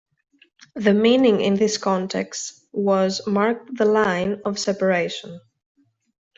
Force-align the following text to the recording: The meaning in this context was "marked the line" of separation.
The 0.73 0.95
meaning 0.95 1.41
in 1.41 1.53
this 1.57 1.77
context 1.77 2.65
was 2.71 3.27
"marked 3.27 3.77
the 3.77 3.85
line" 3.85 4.41
of 4.45 4.57
separation. 4.57 5.39